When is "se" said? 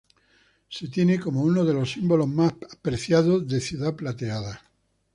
0.67-0.87